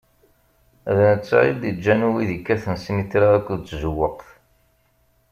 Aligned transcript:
D 0.97 0.97
netta 1.13 1.37
i 1.49 1.51
d-iǧǧan 1.61 2.01
wid 2.11 2.29
ikkaten 2.37 2.75
snitra 2.83 3.27
akked 3.37 3.59
tjewwaqt. 3.69 4.27